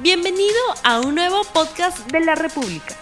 Bienvenido 0.00 0.54
a 0.84 1.00
un 1.00 1.16
nuevo 1.16 1.42
podcast 1.52 2.08
de 2.12 2.20
la 2.20 2.36
República. 2.36 2.94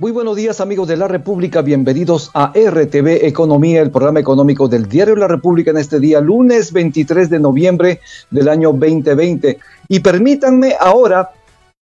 Muy 0.00 0.10
buenos 0.10 0.34
días 0.34 0.60
amigos 0.60 0.88
de 0.88 0.96
la 0.96 1.06
República, 1.06 1.62
bienvenidos 1.62 2.32
a 2.34 2.52
RTV 2.52 3.24
Economía, 3.24 3.80
el 3.82 3.92
programa 3.92 4.18
económico 4.18 4.66
del 4.66 4.88
Diario 4.88 5.14
La 5.14 5.28
República 5.28 5.70
en 5.70 5.76
este 5.76 6.00
día, 6.00 6.20
lunes 6.20 6.72
23 6.72 7.30
de 7.30 7.38
noviembre 7.38 8.00
del 8.30 8.48
año 8.48 8.72
2020. 8.72 9.60
Y 9.86 10.00
permítanme 10.00 10.74
ahora 10.80 11.30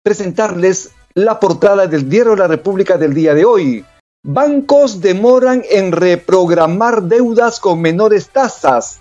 presentarles 0.02 0.90
la 1.14 1.38
portada 1.38 1.86
del 1.86 2.08
Diario 2.08 2.34
La 2.34 2.48
República 2.48 2.98
del 2.98 3.14
día 3.14 3.32
de 3.34 3.44
hoy. 3.44 3.84
Bancos 4.24 5.00
demoran 5.00 5.62
en 5.70 5.92
reprogramar 5.92 7.04
deudas 7.04 7.60
con 7.60 7.80
menores 7.80 8.28
tasas, 8.30 8.98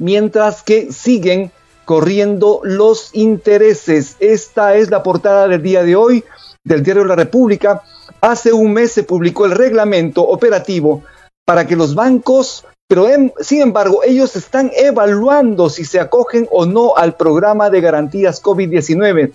mientras 0.00 0.64
que 0.64 0.92
siguen 0.92 1.52
corriendo 1.90 2.60
los 2.62 3.10
intereses. 3.14 4.14
Esta 4.20 4.76
es 4.76 4.90
la 4.90 5.02
portada 5.02 5.48
del 5.48 5.60
día 5.60 5.82
de 5.82 5.96
hoy 5.96 6.22
del 6.62 6.84
diario 6.84 7.04
La 7.04 7.16
República. 7.16 7.82
Hace 8.20 8.52
un 8.52 8.72
mes 8.72 8.92
se 8.92 9.02
publicó 9.02 9.44
el 9.44 9.50
reglamento 9.50 10.22
operativo 10.22 11.02
para 11.44 11.66
que 11.66 11.74
los 11.74 11.96
bancos, 11.96 12.64
pero 12.86 13.08
sin 13.40 13.62
embargo 13.62 14.02
ellos 14.04 14.36
están 14.36 14.70
evaluando 14.72 15.68
si 15.68 15.84
se 15.84 15.98
acogen 15.98 16.46
o 16.52 16.64
no 16.64 16.96
al 16.96 17.16
programa 17.16 17.70
de 17.70 17.80
garantías 17.80 18.40
COVID-19. 18.40 19.32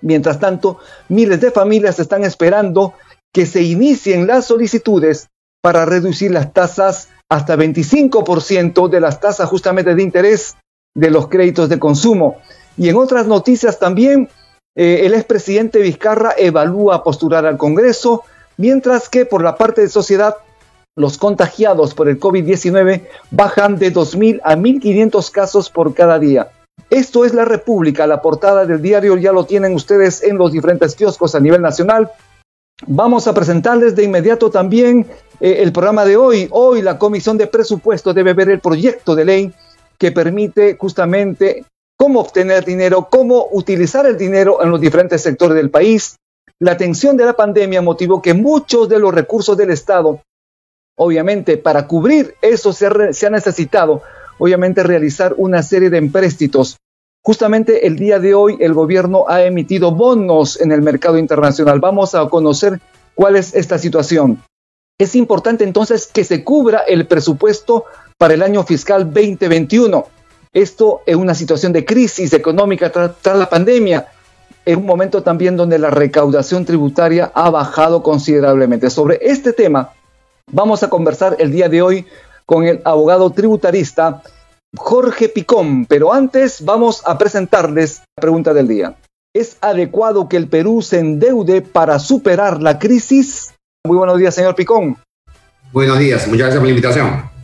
Mientras 0.00 0.40
tanto, 0.40 0.80
miles 1.08 1.40
de 1.40 1.52
familias 1.52 2.00
están 2.00 2.24
esperando 2.24 2.94
que 3.32 3.46
se 3.46 3.62
inicien 3.62 4.26
las 4.26 4.46
solicitudes 4.46 5.28
para 5.62 5.84
reducir 5.84 6.32
las 6.32 6.52
tasas 6.52 7.10
hasta 7.28 7.54
25% 7.54 8.88
de 8.88 9.00
las 9.00 9.20
tasas 9.20 9.48
justamente 9.48 9.94
de 9.94 10.02
interés 10.02 10.56
de 10.96 11.10
los 11.10 11.28
créditos 11.28 11.68
de 11.68 11.78
consumo. 11.78 12.38
Y 12.76 12.88
en 12.88 12.96
otras 12.96 13.26
noticias 13.26 13.78
también, 13.78 14.28
eh, 14.74 15.02
el 15.04 15.14
expresidente 15.14 15.78
Vizcarra 15.78 16.34
evalúa 16.36 17.04
postular 17.04 17.46
al 17.46 17.58
Congreso, 17.58 18.22
mientras 18.56 19.08
que 19.08 19.26
por 19.26 19.42
la 19.42 19.56
parte 19.56 19.82
de 19.82 19.88
sociedad, 19.88 20.36
los 20.96 21.18
contagiados 21.18 21.94
por 21.94 22.08
el 22.08 22.18
COVID-19 22.18 23.02
bajan 23.30 23.76
de 23.76 23.92
2.000 23.92 24.40
a 24.42 24.56
1.500 24.56 25.30
casos 25.30 25.68
por 25.70 25.94
cada 25.94 26.18
día. 26.18 26.48
Esto 26.88 27.26
es 27.26 27.34
la 27.34 27.44
República, 27.44 28.06
la 28.06 28.22
portada 28.22 28.64
del 28.64 28.80
diario 28.80 29.18
ya 29.18 29.32
lo 29.32 29.44
tienen 29.44 29.74
ustedes 29.74 30.22
en 30.22 30.38
los 30.38 30.52
diferentes 30.52 30.94
kioscos 30.94 31.34
a 31.34 31.40
nivel 31.40 31.60
nacional. 31.60 32.10
Vamos 32.86 33.26
a 33.26 33.34
presentarles 33.34 33.94
de 33.96 34.04
inmediato 34.04 34.50
también 34.50 35.06
eh, 35.40 35.58
el 35.60 35.72
programa 35.72 36.06
de 36.06 36.16
hoy. 36.16 36.48
Hoy 36.50 36.80
la 36.80 36.98
Comisión 36.98 37.36
de 37.36 37.46
Presupuesto 37.46 38.14
debe 38.14 38.32
ver 38.32 38.48
el 38.48 38.60
proyecto 38.60 39.14
de 39.14 39.24
ley 39.24 39.52
que 39.98 40.12
permite 40.12 40.76
justamente 40.76 41.64
cómo 41.96 42.20
obtener 42.20 42.64
dinero, 42.64 43.08
cómo 43.10 43.48
utilizar 43.52 44.06
el 44.06 44.16
dinero 44.16 44.62
en 44.62 44.70
los 44.70 44.80
diferentes 44.80 45.22
sectores 45.22 45.56
del 45.56 45.70
país. 45.70 46.16
La 46.58 46.76
tensión 46.76 47.16
de 47.16 47.24
la 47.24 47.34
pandemia 47.34 47.82
motivó 47.82 48.22
que 48.22 48.34
muchos 48.34 48.88
de 48.88 48.98
los 48.98 49.14
recursos 49.14 49.56
del 49.56 49.70
Estado, 49.70 50.20
obviamente 50.96 51.56
para 51.56 51.86
cubrir 51.86 52.34
eso 52.40 52.72
se, 52.72 52.86
ha 52.86 53.30
necesitado, 53.30 54.02
obviamente 54.38 54.82
realizar 54.82 55.34
una 55.36 55.62
serie 55.62 55.90
de 55.90 55.98
empréstitos. 55.98 56.76
Justamente 57.22 57.86
el 57.86 57.96
día 57.96 58.20
de 58.20 58.34
hoy 58.34 58.56
el 58.60 58.72
gobierno 58.72 59.24
ha 59.28 59.42
emitido 59.42 59.90
bonos 59.90 60.60
en 60.60 60.72
el 60.72 60.80
mercado 60.80 61.18
internacional. 61.18 61.80
Vamos 61.80 62.14
a 62.14 62.28
conocer 62.28 62.80
cuál 63.14 63.36
es 63.36 63.54
esta 63.54 63.78
situación. 63.78 64.42
Es 64.98 65.14
importante 65.14 65.64
entonces 65.64 66.06
que 66.06 66.24
se 66.24 66.44
cubra 66.44 66.78
el 66.78 67.06
presupuesto 67.06 67.84
para 68.18 68.34
el 68.34 68.42
año 68.42 68.62
fiscal 68.64 69.04
2021. 69.04 70.06
Esto 70.52 71.02
es 71.04 71.16
una 71.16 71.34
situación 71.34 71.72
de 71.72 71.84
crisis 71.84 72.32
económica 72.32 72.90
tras, 72.90 73.38
la 73.38 73.48
pandemia, 73.48 74.08
en 74.64 74.78
un 74.78 74.86
momento 74.86 75.22
también 75.22 75.56
donde 75.56 75.78
la 75.78 75.90
recaudación 75.90 76.64
tributaria 76.64 77.30
ha 77.34 77.50
bajado 77.50 78.02
considerablemente. 78.02 78.90
Sobre 78.90 79.18
este 79.20 79.52
tema 79.52 79.92
vamos 80.50 80.82
a 80.82 80.88
conversar 80.88 81.36
el 81.38 81.52
día 81.52 81.68
de 81.68 81.82
hoy 81.82 82.06
con 82.46 82.64
el 82.64 82.80
abogado 82.84 83.30
tributarista 83.30 84.22
Jorge 84.76 85.28
Picón, 85.28 85.86
pero 85.86 86.12
antes 86.12 86.64
vamos 86.64 87.02
a 87.04 87.18
presentarles 87.18 88.02
la 88.16 88.20
pregunta 88.20 88.54
del 88.54 88.68
día. 88.68 88.96
¿Es 89.34 89.58
adecuado 89.60 90.28
que 90.28 90.38
el 90.38 90.48
Perú 90.48 90.80
se 90.80 90.98
endeude 90.98 91.60
para 91.60 91.98
superar 91.98 92.62
la 92.62 92.78
crisis? 92.78 93.52
Muy 93.86 93.98
buenos 93.98 94.18
días, 94.18 94.34
señor 94.34 94.54
Picón. 94.54 94.96
Buenos 95.72 95.98
días, 95.98 96.26
muchas 96.26 96.46
gracias 96.46 96.58
por 96.58 96.64
la 96.64 96.70
invitación. 96.70 97.35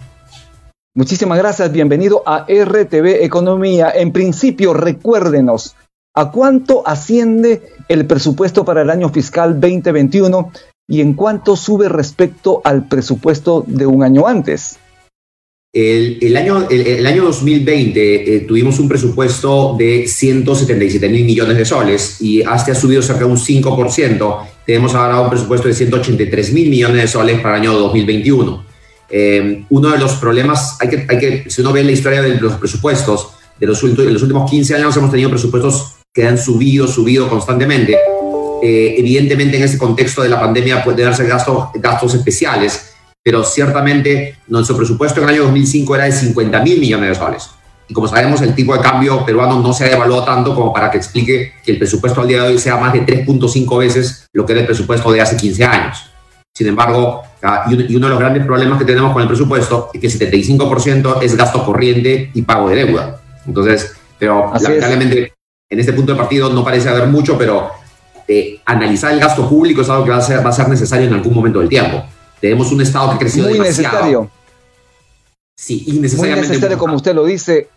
Muchísimas 0.94 1.38
gracias, 1.38 1.72
bienvenido 1.72 2.22
a 2.26 2.44
RTV 2.46 3.24
Economía. 3.24 3.90
En 3.94 4.12
principio, 4.12 4.74
recuérdenos, 4.74 5.74
¿a 6.14 6.30
cuánto 6.30 6.86
asciende 6.86 7.62
el 7.88 8.04
presupuesto 8.04 8.66
para 8.66 8.82
el 8.82 8.90
año 8.90 9.08
fiscal 9.08 9.58
2021 9.58 10.52
y 10.86 11.00
en 11.00 11.14
cuánto 11.14 11.56
sube 11.56 11.88
respecto 11.88 12.60
al 12.62 12.88
presupuesto 12.88 13.64
de 13.66 13.86
un 13.86 14.02
año 14.02 14.26
antes? 14.26 14.78
El, 15.72 16.36
año, 16.36 16.68
el, 16.68 17.06
año 17.06 17.24
2020 17.24 18.36
eh, 18.36 18.40
tuvimos 18.40 18.78
un 18.78 18.86
presupuesto 18.86 19.74
de 19.78 20.06
177 20.06 21.08
mil 21.08 21.24
millones 21.24 21.56
de 21.56 21.64
soles 21.64 22.20
y 22.20 22.42
hasta 22.42 22.72
ha 22.72 22.74
subido 22.74 23.00
cerca 23.00 23.20
de 23.20 23.30
un 23.30 23.38
5%. 23.38 24.46
Tenemos 24.66 24.94
ahora 24.94 25.22
un 25.22 25.30
presupuesto 25.30 25.68
de 25.68 25.72
183 25.72 26.52
mil 26.52 26.68
millones 26.68 27.00
de 27.00 27.08
soles 27.08 27.40
para 27.40 27.56
el 27.56 27.62
año 27.62 27.72
2021. 27.72 28.71
Eh, 29.14 29.64
uno 29.68 29.90
de 29.90 29.98
los 29.98 30.14
problemas, 30.14 30.78
hay 30.80 30.88
que, 30.88 31.06
hay 31.06 31.18
que, 31.18 31.50
si 31.50 31.60
uno 31.60 31.72
ve 31.72 31.84
la 31.84 31.92
historia 31.92 32.22
de 32.22 32.40
los 32.40 32.54
presupuestos, 32.54 33.28
de 33.60 33.66
los, 33.66 33.80
de 33.80 34.10
los 34.10 34.22
últimos 34.22 34.50
15 34.50 34.74
años 34.74 34.96
hemos 34.96 35.10
tenido 35.10 35.28
presupuestos 35.28 35.96
que 36.12 36.26
han 36.26 36.38
subido, 36.38 36.88
subido 36.88 37.28
constantemente. 37.28 37.96
Eh, 38.62 38.94
evidentemente 38.98 39.56
en 39.58 39.64
ese 39.64 39.76
contexto 39.76 40.22
de 40.22 40.30
la 40.30 40.40
pandemia 40.40 40.82
puede 40.82 41.02
darse 41.02 41.26
gastos, 41.26 41.68
gastos 41.74 42.14
especiales, 42.14 42.94
pero 43.22 43.44
ciertamente 43.44 44.38
nuestro 44.48 44.76
presupuesto 44.76 45.20
en 45.20 45.28
el 45.28 45.34
año 45.34 45.42
2005 45.44 45.94
era 45.94 46.04
de 46.04 46.12
50 46.12 46.62
mil 46.62 46.80
millones 46.80 47.10
de 47.10 47.14
soles. 47.14 47.50
Y 47.88 47.94
como 47.94 48.08
sabemos, 48.08 48.40
el 48.40 48.54
tipo 48.54 48.74
de 48.74 48.80
cambio 48.80 49.24
peruano 49.26 49.60
no 49.60 49.72
se 49.72 49.84
ha 49.84 49.92
evaluado 49.92 50.24
tanto 50.24 50.54
como 50.54 50.72
para 50.72 50.90
que 50.90 50.96
explique 50.96 51.52
que 51.62 51.72
el 51.72 51.78
presupuesto 51.78 52.20
al 52.20 52.28
día 52.28 52.42
de 52.42 52.48
hoy 52.48 52.58
sea 52.58 52.76
más 52.76 52.92
de 52.92 53.04
3.5 53.04 53.78
veces 53.78 54.26
lo 54.32 54.46
que 54.46 54.52
era 54.52 54.60
el 54.62 54.66
presupuesto 54.66 55.12
de 55.12 55.20
hace 55.20 55.36
15 55.36 55.64
años. 55.64 56.11
Sin 56.54 56.66
embargo, 56.66 57.22
ah, 57.42 57.64
y 57.68 57.96
uno 57.96 58.06
de 58.06 58.10
los 58.10 58.18
grandes 58.18 58.44
problemas 58.44 58.78
que 58.78 58.84
tenemos 58.84 59.12
con 59.12 59.22
el 59.22 59.28
presupuesto 59.28 59.90
es 59.92 60.00
que 60.00 60.06
el 60.06 60.12
75% 60.12 61.22
es 61.22 61.34
gasto 61.36 61.64
corriente 61.64 62.30
y 62.34 62.42
pago 62.42 62.68
de 62.68 62.84
deuda. 62.84 63.20
Entonces, 63.46 63.94
pero 64.18 64.52
lamentablemente 64.60 65.32
en 65.70 65.80
este 65.80 65.94
punto 65.94 66.12
de 66.12 66.18
partido 66.18 66.50
no 66.50 66.62
parece 66.62 66.90
haber 66.90 67.08
mucho, 67.08 67.38
pero 67.38 67.70
eh, 68.28 68.60
analizar 68.66 69.12
el 69.12 69.20
gasto 69.20 69.48
público 69.48 69.80
es 69.80 69.88
algo 69.88 70.04
que 70.04 70.10
va 70.10 70.18
a, 70.18 70.22
ser, 70.22 70.44
va 70.44 70.50
a 70.50 70.52
ser 70.52 70.68
necesario 70.68 71.06
en 71.08 71.14
algún 71.14 71.34
momento 71.34 71.60
del 71.60 71.68
tiempo. 71.68 72.04
Tenemos 72.40 72.70
un 72.70 72.82
Estado 72.82 73.08
que 73.08 73.14
ha 73.14 73.18
crecido 73.18 73.48
Muy 73.48 73.54
demasiado. 73.54 73.88
necesario. 73.88 74.30
Sí, 75.56 75.84
innecesariamente. 75.86 76.48
Muy 76.48 76.48
necesario, 76.48 76.78
como 76.78 76.96
usted 76.96 77.14
lo 77.14 77.24
dice. 77.24 77.68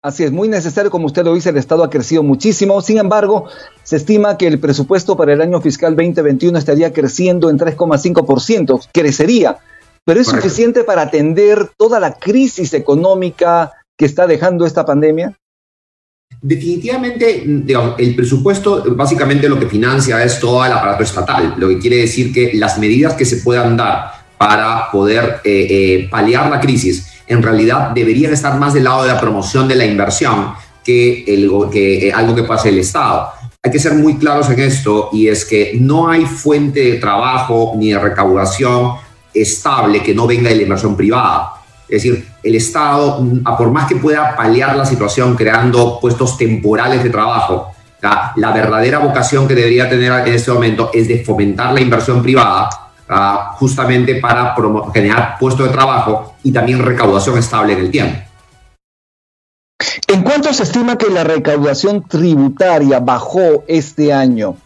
Así 0.00 0.22
es, 0.22 0.30
muy 0.30 0.48
necesario, 0.48 0.92
como 0.92 1.06
usted 1.06 1.24
lo 1.24 1.34
dice, 1.34 1.50
el 1.50 1.56
Estado 1.56 1.82
ha 1.82 1.90
crecido 1.90 2.22
muchísimo. 2.22 2.80
Sin 2.82 2.98
embargo, 2.98 3.48
se 3.82 3.96
estima 3.96 4.38
que 4.38 4.46
el 4.46 4.60
presupuesto 4.60 5.16
para 5.16 5.32
el 5.32 5.40
año 5.40 5.60
fiscal 5.60 5.96
2021 5.96 6.56
estaría 6.56 6.92
creciendo 6.92 7.50
en 7.50 7.58
3,5%, 7.58 8.88
crecería, 8.92 9.58
pero 10.04 10.20
¿es 10.20 10.28
suficiente 10.28 10.84
para 10.84 11.02
atender 11.02 11.70
toda 11.76 11.98
la 11.98 12.14
crisis 12.14 12.74
económica 12.74 13.72
que 13.96 14.04
está 14.04 14.28
dejando 14.28 14.64
esta 14.64 14.86
pandemia? 14.86 15.36
Definitivamente, 16.40 17.42
el 17.42 18.14
presupuesto 18.14 18.84
básicamente 18.94 19.48
lo 19.48 19.58
que 19.58 19.66
financia 19.66 20.22
es 20.22 20.38
todo 20.38 20.64
el 20.64 20.70
aparato 20.70 21.02
estatal, 21.02 21.54
lo 21.58 21.68
que 21.68 21.80
quiere 21.80 21.96
decir 21.96 22.32
que 22.32 22.52
las 22.54 22.78
medidas 22.78 23.14
que 23.14 23.24
se 23.24 23.38
puedan 23.38 23.76
dar 23.76 24.12
para 24.38 24.88
poder 24.92 25.40
eh, 25.42 25.66
eh, 25.68 26.08
paliar 26.08 26.48
la 26.48 26.60
crisis 26.60 27.17
en 27.28 27.42
realidad 27.42 27.90
deberían 27.90 28.32
estar 28.32 28.58
más 28.58 28.74
del 28.74 28.84
lado 28.84 29.02
de 29.02 29.08
la 29.08 29.20
promoción 29.20 29.68
de 29.68 29.74
la 29.74 29.84
inversión 29.84 30.52
que, 30.84 31.24
el, 31.26 31.50
que 31.70 32.08
eh, 32.08 32.12
algo 32.12 32.34
que 32.34 32.44
pase 32.44 32.70
el 32.70 32.78
Estado. 32.78 33.30
Hay 33.62 33.70
que 33.70 33.78
ser 33.78 33.94
muy 33.94 34.16
claros 34.16 34.48
en 34.50 34.60
esto 34.60 35.10
y 35.12 35.28
es 35.28 35.44
que 35.44 35.76
no 35.80 36.08
hay 36.08 36.24
fuente 36.24 36.80
de 36.80 36.94
trabajo 36.94 37.74
ni 37.76 37.90
de 37.92 37.98
recaudación 37.98 38.92
estable 39.34 40.02
que 40.02 40.14
no 40.14 40.26
venga 40.26 40.48
de 40.48 40.56
la 40.56 40.62
inversión 40.62 40.96
privada. 40.96 41.54
Es 41.88 42.02
decir, 42.02 42.26
el 42.42 42.54
Estado, 42.54 43.22
por 43.56 43.70
más 43.70 43.86
que 43.88 43.96
pueda 43.96 44.36
paliar 44.36 44.76
la 44.76 44.84
situación 44.84 45.34
creando 45.34 45.98
puestos 46.00 46.36
temporales 46.36 47.02
de 47.02 47.10
trabajo, 47.10 47.72
la, 48.00 48.52
verdadera 48.52 48.98
vocación 48.98 49.48
que 49.48 49.54
debería 49.54 49.88
tener 49.88 50.12
en 50.26 50.34
este 50.34 50.52
momento 50.52 50.90
es 50.92 51.08
de 51.08 51.24
fomentar 51.24 51.72
la 51.72 51.80
inversión 51.80 52.22
privada 52.22 52.68
justamente 53.54 54.16
para 54.16 54.54
generar 54.92 55.36
puestos 55.38 55.66
de 55.66 55.72
trabajo 55.72 56.34
y 56.48 56.52
también 56.52 56.78
recaudación 56.78 57.36
estable 57.36 57.74
en 57.74 57.78
el 57.80 57.90
tiempo. 57.90 58.18
¿En 60.06 60.22
cuánto 60.22 60.50
se 60.54 60.62
estima 60.62 60.96
que 60.96 61.10
la 61.10 61.22
recaudación 61.22 62.08
tributaria 62.08 63.00
bajó 63.00 63.64
este 63.68 64.14
año? 64.14 64.56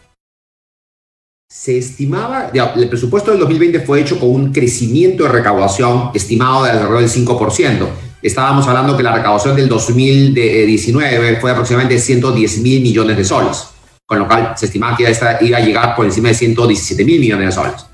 Se 1.49 1.77
estimaba, 1.77 2.51
el 2.53 2.87
presupuesto 2.87 3.31
del 3.31 3.41
2020 3.41 3.81
fue 3.81 3.99
hecho 3.99 4.17
con 4.17 4.29
un 4.29 4.53
crecimiento 4.53 5.25
de 5.25 5.29
recaudación 5.29 6.11
estimado 6.13 6.63
de 6.63 6.71
alrededor 6.71 6.99
del 6.99 7.09
5%, 7.09 7.87
estábamos 8.21 8.65
hablando 8.65 8.95
que 8.95 9.03
la 9.03 9.13
recaudación 9.13 9.55
del 9.57 9.67
2019 9.67 11.35
fue 11.41 11.51
aproximadamente 11.51 11.99
110 11.99 12.59
mil 12.59 12.81
millones 12.81 13.17
de 13.17 13.25
soles, 13.25 13.67
con 14.05 14.19
lo 14.19 14.25
cual 14.25 14.53
se 14.55 14.67
estimaba 14.67 14.95
que 14.95 15.03
iba 15.41 15.57
a 15.57 15.61
llegar 15.61 15.95
por 15.95 16.05
encima 16.05 16.29
de 16.29 16.35
117 16.35 17.03
mil 17.03 17.19
millones 17.19 17.47
de 17.47 17.51
soles. 17.51 17.85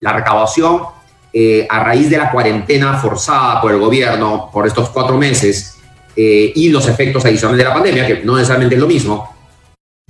La 0.00 0.12
recaudación, 0.12 0.80
eh, 1.32 1.66
a 1.68 1.84
raíz 1.84 2.08
de 2.08 2.16
la 2.16 2.30
cuarentena 2.30 2.94
forzada 2.98 3.60
por 3.60 3.72
el 3.72 3.78
gobierno 3.78 4.48
por 4.52 4.66
estos 4.66 4.88
cuatro 4.90 5.18
meses 5.18 5.76
eh, 6.16 6.52
y 6.54 6.68
los 6.70 6.88
efectos 6.88 7.24
adicionales 7.24 7.58
de 7.58 7.68
la 7.68 7.74
pandemia, 7.74 8.06
que 8.06 8.24
no 8.24 8.36
necesariamente 8.36 8.74
es 8.74 8.80
lo 8.80 8.86
mismo, 8.86 9.36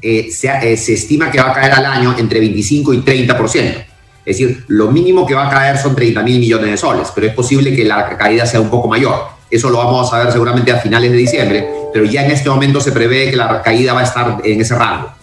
eh, 0.01 0.31
se, 0.31 0.77
se 0.77 0.93
estima 0.93 1.31
que 1.31 1.41
va 1.41 1.51
a 1.51 1.55
caer 1.55 1.73
al 1.73 1.87
año 1.87 2.15
entre 2.19 2.39
25 2.39 2.95
y 2.95 2.99
30%. 2.99 3.85
Es 4.27 4.39
decir, 4.39 4.65
lo 4.69 4.91
mínimo 4.91 5.25
que 5.27 5.35
va 5.35 5.47
a 5.47 5.51
caer 5.51 5.79
son 5.79 5.95
30 5.95 6.23
mil 6.23 6.39
millones 6.39 6.71
de 6.71 6.77
soles, 6.77 7.09
pero 7.15 7.29
es 7.29 7.35
posible 7.35 7.75
que 7.75 7.85
la 7.85 8.17
caída 8.17 8.45
sea 8.45 8.61
un 8.61 8.71
poco 8.71 8.89
mayor. 8.89 9.29
Eso 9.51 9.71
lo 9.71 9.79
vamos 9.79 10.13
a 10.13 10.25
ver 10.25 10.33
seguramente 10.33 10.73
a 10.73 10.79
finales 10.79 11.13
de 11.13 11.17
diciembre, 11.17 11.69
pero 11.93 12.05
ya 12.05 12.25
en 12.25 12.33
este 12.33 12.51
momento 12.51 12.81
se 12.81 12.93
prevé 12.93 13.31
que 13.31 13.37
la 13.37 13.63
caída 13.63 13.95
va 13.95 14.01
a 14.01 14.05
estar 14.05 14.41
en 14.45 14.61
ese 14.61 14.75
rango. 14.75 15.16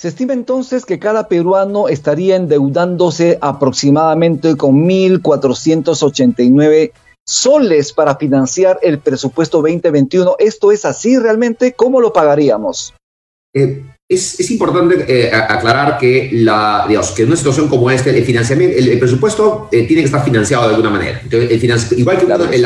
Se 0.00 0.08
estima 0.08 0.32
entonces 0.32 0.86
que 0.86 0.98
cada 0.98 1.28
peruano 1.28 1.88
estaría 1.88 2.36
endeudándose 2.36 3.36
aproximadamente 3.42 4.56
con 4.56 4.88
1.489 4.88 6.92
soles 7.28 7.92
para 7.92 8.16
financiar 8.16 8.78
el 8.82 8.98
presupuesto 8.98 9.58
2021. 9.58 10.36
¿Esto 10.38 10.72
es 10.72 10.86
así 10.86 11.18
realmente? 11.18 11.74
¿Cómo 11.74 12.00
lo 12.00 12.14
pagaríamos? 12.14 12.94
Eh, 13.52 13.84
es, 14.08 14.50
importante 14.50 15.04
eh, 15.06 15.30
aclarar 15.34 15.98
que, 15.98 16.30
la, 16.32 16.86
digamos, 16.88 17.10
que 17.10 17.24
en 17.24 17.28
una 17.28 17.36
situación 17.36 17.68
como 17.68 17.90
esta, 17.90 18.08
el 18.08 18.24
financiamiento, 18.24 18.78
el, 18.78 18.98
presupuesto 18.98 19.68
eh, 19.70 19.82
tiene 19.82 20.00
que 20.00 20.06
estar 20.06 20.24
financiado 20.24 20.66
de 20.66 20.76
alguna 20.76 20.88
manera. 20.88 21.20
igual 21.30 22.18
que 22.18 22.24
el, 22.56 22.64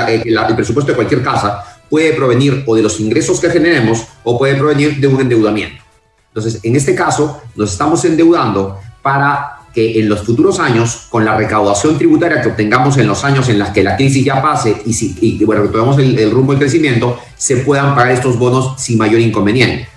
presupuesto 0.54 0.92
de 0.92 0.94
cualquier 0.94 1.24
casa, 1.24 1.80
puede 1.90 2.12
provenir 2.12 2.62
o 2.64 2.76
de 2.76 2.82
los 2.82 3.00
ingresos 3.00 3.40
que 3.40 3.50
generemos 3.50 4.06
o 4.22 4.38
puede 4.38 4.54
provenir 4.54 5.00
de 5.00 5.08
un 5.08 5.20
endeudamiento. 5.20 5.83
Entonces, 6.34 6.60
en 6.62 6.74
este 6.76 6.94
caso, 6.94 7.42
nos 7.54 7.72
estamos 7.72 8.04
endeudando 8.04 8.78
para 9.02 9.60
que 9.72 10.00
en 10.00 10.08
los 10.08 10.22
futuros 10.22 10.60
años, 10.60 11.06
con 11.10 11.24
la 11.24 11.36
recaudación 11.36 11.98
tributaria 11.98 12.40
que 12.40 12.48
obtengamos 12.48 12.96
en 12.96 13.06
los 13.06 13.24
años 13.24 13.48
en 13.48 13.58
los 13.58 13.70
que 13.70 13.82
la 13.82 13.96
crisis 13.96 14.24
ya 14.24 14.40
pase 14.40 14.82
y, 14.84 14.92
si, 14.92 15.16
y 15.20 15.44
bueno, 15.44 15.62
retomemos 15.62 15.98
el, 15.98 16.18
el 16.18 16.30
rumbo 16.30 16.52
del 16.52 16.60
crecimiento, 16.60 17.18
se 17.36 17.58
puedan 17.58 17.94
pagar 17.94 18.12
estos 18.12 18.38
bonos 18.38 18.80
sin 18.80 18.98
mayor 18.98 19.20
inconveniente 19.20 19.88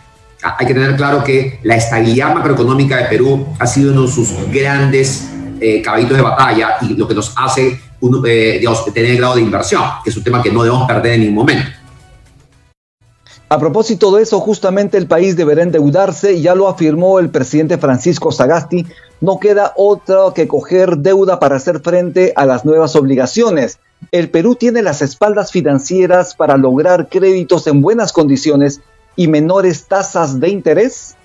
hay 0.57 0.67
que 0.67 0.73
tener 0.73 0.95
claro 0.95 1.23
que 1.23 1.59
la 1.63 1.75
estabilidad 1.75 2.33
macroeconómica 2.33 2.97
de 2.97 3.05
Perú 3.05 3.47
ha 3.59 3.67
sido 3.67 3.91
uno 3.91 4.03
de 4.03 4.11
sus 4.11 4.29
grandes 4.51 5.29
eh, 5.59 5.81
caballitos 5.81 6.15
de 6.15 6.23
batalla 6.23 6.75
y 6.81 6.93
lo 6.93 7.07
que 7.07 7.15
nos 7.15 7.33
hace 7.35 7.67
eh, 8.25 8.65
tener 8.93 9.11
el 9.11 9.17
grado 9.17 9.35
de 9.35 9.41
inversión, 9.41 9.83
que 10.03 10.11
es 10.11 10.17
un 10.17 10.23
tema 10.23 10.41
que 10.41 10.51
no 10.51 10.63
debemos 10.63 10.87
perder 10.87 11.13
en 11.13 11.21
ningún 11.21 11.35
momento. 11.35 11.69
A 13.49 13.59
propósito 13.59 14.13
de 14.13 14.23
eso, 14.23 14.41
justamente 14.41 14.97
el 14.97 15.07
país 15.07 15.37
deberá 15.37 15.63
endeudarse, 15.63 16.41
ya 16.41 16.53
lo 16.53 16.67
afirmó 16.67 17.19
el 17.19 17.29
presidente 17.29 17.77
Francisco 17.77 18.33
Sagasti, 18.33 18.85
no 19.21 19.39
queda 19.39 19.71
otra 19.77 20.33
que 20.35 20.49
coger 20.49 20.97
deuda 20.97 21.39
para 21.39 21.55
hacer 21.55 21.79
frente 21.79 22.33
a 22.35 22.45
las 22.45 22.65
nuevas 22.65 22.97
obligaciones. 22.97 23.79
El 24.11 24.29
Perú 24.29 24.55
tiene 24.55 24.81
las 24.81 25.01
espaldas 25.01 25.51
financieras 25.51 26.35
para 26.35 26.57
lograr 26.57 27.07
créditos 27.07 27.67
en 27.67 27.81
buenas 27.81 28.11
condiciones 28.11 28.81
y 29.15 29.29
menores 29.29 29.85
tasas 29.85 30.41
de 30.41 30.49
interés? 30.49 31.15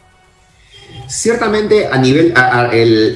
Ciertamente 1.09 1.87
a 1.87 1.99
nivel, 1.99 2.35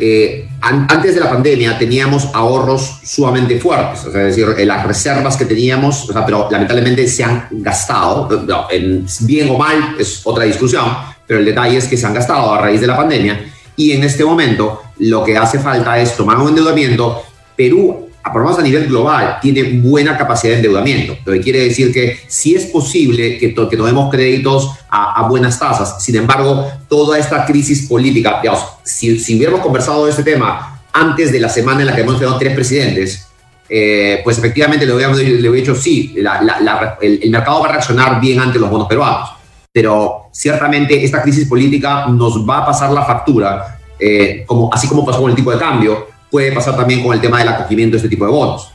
eh, 0.00 0.48
antes 0.68 1.14
de 1.14 1.20
la 1.20 1.30
pandemia 1.30 1.78
teníamos 1.78 2.28
ahorros 2.32 3.00
sumamente 3.04 3.58
fuertes, 3.60 4.04
es 4.06 4.12
decir, 4.12 4.46
las 4.66 4.86
reservas 4.86 5.36
que 5.36 5.44
teníamos, 5.44 6.10
pero 6.24 6.48
lamentablemente 6.50 7.06
se 7.08 7.24
han 7.24 7.48
gastado, 7.50 8.28
en, 8.70 9.06
bien 9.20 9.50
o 9.50 9.58
mal 9.58 9.96
es 9.98 10.20
otra 10.24 10.44
discusión, 10.44 10.84
pero 11.26 11.40
el 11.40 11.46
detalle 11.46 11.76
es 11.76 11.86
que 11.86 11.96
se 11.96 12.06
han 12.06 12.14
gastado 12.14 12.52
a 12.52 12.60
raíz 12.60 12.80
de 12.80 12.86
la 12.86 12.96
pandemia 12.96 13.52
y 13.76 13.92
en 13.92 14.04
este 14.04 14.24
momento 14.24 14.82
lo 14.98 15.22
que 15.22 15.36
hace 15.36 15.58
falta 15.58 15.98
es 15.98 16.16
tomar 16.16 16.38
un 16.38 16.48
endeudamiento. 16.48 17.22
Perú 17.54 18.05
menos 18.34 18.58
a 18.58 18.62
nivel 18.62 18.86
global, 18.86 19.38
tiene 19.40 19.62
buena 19.80 20.16
capacidad 20.16 20.52
de 20.52 20.56
endeudamiento. 20.58 21.16
Lo 21.24 21.32
que 21.32 21.40
quiere 21.40 21.60
decir 21.60 21.92
que 21.92 22.18
sí 22.26 22.54
es 22.54 22.66
posible 22.66 23.38
que, 23.38 23.54
que 23.54 23.76
tomemos 23.76 24.10
créditos 24.10 24.70
a, 24.90 25.26
buenas 25.28 25.58
tasas. 25.58 26.02
Sin 26.02 26.16
embargo, 26.16 26.66
toda 26.88 27.18
esta 27.18 27.44
crisis 27.44 27.88
política, 27.88 28.38
digamos, 28.40 28.64
si, 28.82 29.18
si, 29.18 29.36
hubiéramos 29.36 29.60
conversado 29.60 30.04
de 30.04 30.10
este 30.10 30.22
tema 30.22 30.80
antes 30.92 31.32
de 31.32 31.40
la 31.40 31.48
semana 31.48 31.80
en 31.80 31.86
la 31.86 31.94
que 31.94 32.02
hemos 32.02 32.18
tenido 32.18 32.38
tres 32.38 32.54
presidentes, 32.54 33.26
eh, 33.68 34.20
pues 34.22 34.38
efectivamente 34.38 34.86
le 34.86 34.94
hubiéramos 34.94 35.18
le 35.18 35.34
hubiera 35.48 35.56
dicho 35.56 35.74
sí, 35.74 36.14
el, 36.16 37.30
mercado 37.30 37.60
va 37.60 37.68
a 37.68 37.72
reaccionar 37.72 38.20
bien 38.20 38.40
ante 38.40 38.58
los 38.58 38.70
bonos 38.70 38.88
peruanos. 38.88 39.30
Pero 39.72 40.28
ciertamente 40.32 41.04
esta 41.04 41.20
crisis 41.22 41.46
política 41.46 42.06
nos 42.06 42.48
va 42.48 42.58
a 42.58 42.66
pasar 42.66 42.90
la 42.92 43.04
factura, 43.04 43.78
eh, 43.98 44.44
como, 44.46 44.72
así 44.72 44.88
como 44.88 45.04
pasó 45.04 45.20
con 45.20 45.30
el 45.30 45.36
tipo 45.36 45.50
de 45.50 45.58
cambio, 45.58 46.06
puede 46.36 46.52
pasar 46.52 46.76
también 46.76 47.02
con 47.02 47.14
el 47.14 47.20
tema 47.22 47.38
del 47.38 47.48
acogimiento 47.48 47.94
de 47.94 47.96
este 47.96 48.10
tipo 48.10 48.26
de 48.26 48.30
bonos, 48.30 48.70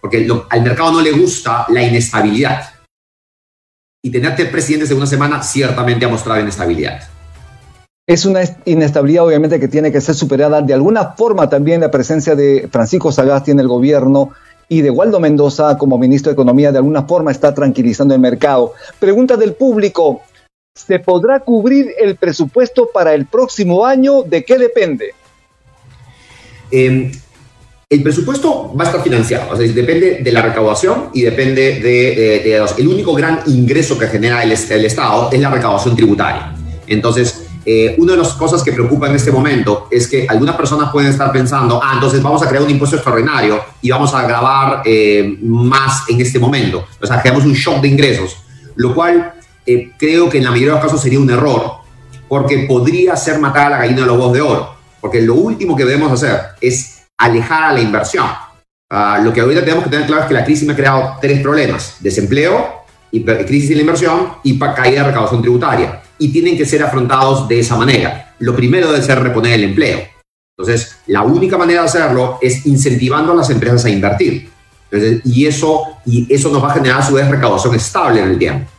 porque 0.00 0.26
al 0.50 0.62
mercado 0.62 0.90
no 0.90 1.00
le 1.00 1.12
gusta 1.12 1.64
la 1.68 1.80
inestabilidad. 1.80 2.70
Y 4.02 4.10
tener 4.10 4.34
tres 4.34 4.48
presidentes 4.48 4.88
de 4.88 4.96
una 4.96 5.06
semana 5.06 5.40
ciertamente 5.40 6.04
ha 6.04 6.08
mostrado 6.08 6.40
inestabilidad. 6.40 7.04
Es 8.04 8.26
una 8.26 8.40
inestabilidad 8.64 9.26
obviamente 9.26 9.60
que 9.60 9.68
tiene 9.68 9.92
que 9.92 10.00
ser 10.00 10.16
superada. 10.16 10.60
De 10.60 10.74
alguna 10.74 11.12
forma 11.12 11.48
también 11.48 11.82
la 11.82 11.90
presencia 11.92 12.34
de 12.34 12.68
Francisco 12.68 13.12
Sagasti 13.12 13.52
en 13.52 13.60
el 13.60 13.68
gobierno 13.68 14.32
y 14.68 14.80
de 14.80 14.90
Waldo 14.90 15.20
Mendoza 15.20 15.78
como 15.78 15.96
ministro 15.96 16.30
de 16.30 16.34
Economía 16.34 16.72
de 16.72 16.78
alguna 16.78 17.04
forma 17.04 17.30
está 17.30 17.54
tranquilizando 17.54 18.12
el 18.12 18.20
mercado. 18.20 18.72
Pregunta 18.98 19.36
del 19.36 19.54
público, 19.54 20.22
¿se 20.74 20.98
podrá 20.98 21.38
cubrir 21.38 21.92
el 21.96 22.16
presupuesto 22.16 22.90
para 22.92 23.14
el 23.14 23.26
próximo 23.26 23.86
año? 23.86 24.24
¿De 24.24 24.44
qué 24.44 24.58
depende? 24.58 25.14
Em, 26.70 27.10
el 27.90 28.02
presupuesto 28.02 28.74
va 28.74 28.84
a 28.84 28.86
estar 28.88 29.02
financiado, 29.02 29.56
depende 29.56 30.18
de 30.22 30.32
la 30.32 30.42
recaudación 30.42 31.10
y 31.12 31.22
depende 31.22 31.80
de, 31.80 32.56
el 32.78 32.88
único 32.88 33.14
gran 33.14 33.40
ingreso 33.46 33.98
que 33.98 34.08
genera 34.08 34.42
el, 34.42 34.50
el, 34.52 34.84
Estado 34.84 35.30
es 35.30 35.40
la 35.40 35.50
recaudación 35.50 35.94
tributaria. 35.94 36.54
Entonces, 36.86 37.44
eh, 37.66 37.94
una 37.98 38.12
de 38.12 38.18
las 38.18 38.34
cosas 38.34 38.62
que 38.62 38.72
preocupa 38.72 39.08
en 39.08 39.14
este 39.14 39.30
momento 39.30 39.88
es 39.90 40.08
que 40.08 40.26
algunas 40.28 40.56
personas 40.56 40.90
pueden 40.90 41.10
estar 41.10 41.30
pensando, 41.32 41.80
ah, 41.82 41.92
entonces 41.94 42.22
vamos 42.22 42.42
a 42.42 42.48
crear 42.48 42.62
un 42.62 42.70
impuesto 42.70 42.96
extraordinario 42.96 43.60
y 43.80 43.90
vamos 43.90 44.12
a 44.14 44.26
grabar 44.26 44.82
eh, 44.84 45.38
más 45.42 46.08
en 46.08 46.20
este 46.20 46.38
momento. 46.38 46.86
O 47.00 47.06
sea, 47.06 47.22
creamos 47.22 47.44
un 47.44 47.52
shock 47.52 47.80
de 47.80 47.88
ingresos, 47.88 48.36
lo 48.76 48.94
cual 48.94 49.34
eh, 49.64 49.92
creo 49.96 50.28
que 50.28 50.38
en 50.38 50.44
la 50.44 50.50
mayoría 50.50 50.72
de 50.72 50.80
los 50.80 50.84
casos 50.84 51.00
sería 51.00 51.20
un 51.20 51.30
error, 51.30 51.74
porque 52.28 52.66
podría 52.68 53.16
ser 53.16 53.38
matar 53.38 53.66
a 53.66 53.70
la 53.70 53.78
gallina 53.78 54.00
de 54.00 54.06
los 54.06 54.18
huevos 54.18 54.32
de 54.32 54.40
oro 54.40 54.73
porque 55.04 55.20
lo 55.20 55.34
último 55.34 55.76
que 55.76 55.84
debemos 55.84 56.10
hacer 56.10 56.40
es 56.62 57.02
alejar 57.18 57.64
a 57.64 57.72
la 57.74 57.80
inversión. 57.82 58.24
Ah, 58.90 59.20
lo 59.22 59.34
que 59.34 59.42
ahorita 59.42 59.60
tenemos 59.60 59.84
que 59.84 59.90
tener 59.90 60.06
claro 60.06 60.22
es 60.22 60.28
que 60.28 60.32
la 60.32 60.46
crisis 60.46 60.66
me 60.66 60.72
ha 60.72 60.76
creado 60.76 61.18
tres 61.20 61.42
problemas, 61.42 61.96
desempleo, 62.00 62.86
crisis 63.10 63.68
de 63.68 63.74
la 63.74 63.80
inversión 63.82 64.28
y 64.42 64.58
caída 64.58 65.02
de 65.02 65.08
recaudación 65.08 65.42
tributaria. 65.42 66.00
Y 66.18 66.32
tienen 66.32 66.56
que 66.56 66.64
ser 66.64 66.82
afrontados 66.82 67.46
de 67.46 67.60
esa 67.60 67.76
manera. 67.76 68.34
Lo 68.38 68.56
primero 68.56 68.90
debe 68.90 69.04
ser 69.04 69.22
reponer 69.22 69.52
el 69.52 69.64
empleo. 69.64 70.00
Entonces, 70.56 70.96
la 71.08 71.20
única 71.20 71.58
manera 71.58 71.82
de 71.82 71.88
hacerlo 71.88 72.38
es 72.40 72.64
incentivando 72.64 73.32
a 73.32 73.34
las 73.34 73.50
empresas 73.50 73.84
a 73.84 73.90
invertir. 73.90 74.48
y, 75.22 75.44
eso, 75.44 75.82
y 76.06 76.34
eso 76.34 76.48
nos 76.48 76.64
va 76.64 76.70
a 76.70 76.74
generar 76.76 77.00
a 77.00 77.06
su 77.06 77.12
vez 77.12 77.28
recaudación 77.28 77.74
estable 77.74 78.22
en 78.22 78.30
el 78.30 78.38
tiempo. 78.38 78.70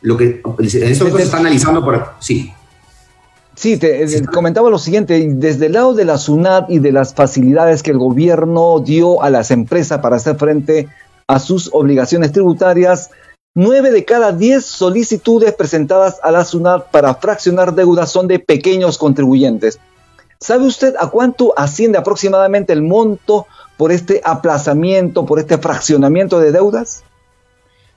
Lo 0.00 0.16
que, 0.16 0.40
eso 0.60 1.14
se 1.14 1.22
está 1.22 1.36
analizando 1.36 1.84
por... 1.84 2.14
Sí. 2.20 2.54
Sí, 3.54 3.76
te, 3.76 4.02
eh, 4.02 4.24
comentaba 4.32 4.70
lo 4.70 4.78
siguiente, 4.78 5.26
desde 5.28 5.66
el 5.66 5.72
lado 5.72 5.94
de 5.94 6.04
la 6.04 6.18
SUNAT 6.18 6.70
y 6.70 6.78
de 6.78 6.92
las 6.92 7.14
facilidades 7.14 7.82
que 7.82 7.90
el 7.90 7.98
gobierno 7.98 8.80
dio 8.80 9.22
a 9.22 9.30
las 9.30 9.50
empresas 9.50 10.00
para 10.00 10.16
hacer 10.16 10.36
frente 10.36 10.88
a 11.26 11.38
sus 11.38 11.70
obligaciones 11.72 12.32
tributarias, 12.32 13.10
nueve 13.54 13.90
de 13.90 14.04
cada 14.04 14.32
diez 14.32 14.64
solicitudes 14.64 15.52
presentadas 15.54 16.18
a 16.22 16.30
la 16.30 16.44
SUNAT 16.44 16.90
para 16.90 17.14
fraccionar 17.14 17.74
deudas 17.74 18.10
son 18.10 18.26
de 18.26 18.38
pequeños 18.38 18.96
contribuyentes. 18.96 19.78
¿Sabe 20.40 20.66
usted 20.66 20.94
a 20.98 21.08
cuánto 21.08 21.52
asciende 21.56 21.98
aproximadamente 21.98 22.72
el 22.72 22.82
monto 22.82 23.46
por 23.76 23.92
este 23.92 24.20
aplazamiento, 24.24 25.24
por 25.26 25.38
este 25.38 25.58
fraccionamiento 25.58 26.40
de 26.40 26.52
deudas? 26.52 27.04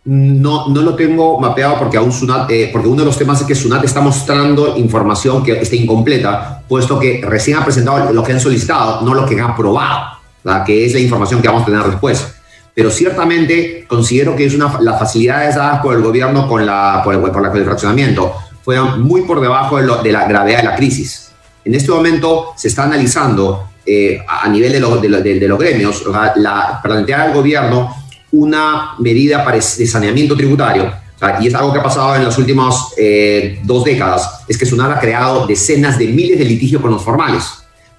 No, 0.06 0.68
no 0.70 0.82
lo 0.84 0.96
tengo 0.96 1.40
mapeado 1.40 1.80
porque 1.80 1.98
aún 1.98 2.12
Sunat, 2.12 2.50
eh, 2.52 2.70
porque 2.72 2.88
uno 2.88 3.00
de 3.00 3.06
los 3.06 3.18
temas 3.18 3.42
es 3.42 3.48
que 3.48 3.56
Sunat 3.56 3.84
está 3.84 4.02
mostrando 4.02 4.78
información 4.78 5.44
que 5.44 5.60
está 5.60 5.76
incompleta, 5.76 6.62
puesto 6.68 7.00
que 7.00 7.22
recién 7.26 7.58
ha 7.58 7.64
presentado 7.64 8.14
lo 8.14 8.24
que 8.24 8.34
han 8.34 8.40
solicitado, 8.40 9.02
no 9.02 9.16
lo 9.16 9.26
que 9.26 9.34
han 9.34 9.50
aprobado, 9.50 10.20
que 10.64 10.86
es 10.86 10.94
la 10.94 11.00
información 11.00 11.42
que 11.42 11.48
vamos 11.48 11.64
a 11.64 11.66
tener 11.66 11.84
después. 11.86 12.36
Pero 12.76 12.92
ciertamente 12.92 13.86
considero 13.88 14.36
que 14.36 14.46
es 14.46 14.54
una, 14.54 14.80
las 14.80 15.00
facilidades 15.00 15.56
dadas 15.56 15.82
por 15.82 15.96
el 15.96 16.04
gobierno 16.04 16.48
con 16.48 16.64
la, 16.64 17.02
por, 17.04 17.16
el, 17.16 17.22
por 17.22 17.42
la, 17.42 17.52
el 17.52 17.66
fraccionamiento 17.66 18.34
fueron 18.64 19.02
muy 19.02 19.22
por 19.22 19.42
debajo 19.42 19.78
de, 19.78 20.12
la 20.12 20.28
gravedad 20.28 20.58
de 20.60 20.66
la 20.66 20.76
crisis. 20.76 21.32
En 21.64 21.74
este 21.74 21.90
momento 21.90 22.54
se 22.56 22.68
está 22.68 22.84
analizando 22.84 23.70
eh, 23.86 24.20
a 24.28 24.48
nivel 24.50 24.72
de, 24.74 25.40
de, 25.40 25.48
los 25.48 25.58
gremios, 25.58 26.04
la, 26.36 26.80
plantear 26.84 27.22
al 27.22 27.34
gobierno 27.34 28.05
una 28.36 28.96
medida 29.00 29.46
de 29.46 29.88
saneamiento 29.88 30.36
tributario, 30.36 30.92
y 31.40 31.48
es 31.48 31.56
algo 31.56 31.72
que 31.74 31.80
ha 31.80 31.84
pasado 31.84 32.16
en 32.16 32.24
las 32.24 32.38
últimas 32.38 32.94
eh, 32.98 33.60
dos 33.64 33.84
décadas, 33.84 34.42
es 34.48 34.58
que 34.58 34.66
SUNAT 34.66 34.98
ha 34.98 35.00
creado 35.00 35.48
decenas 35.48 35.98
de 35.98 36.08
miles 36.08 36.38
de 36.38 36.46
litigios 36.46 36.82
con 36.82 36.92
los 36.92 37.02
formales, 37.02 37.44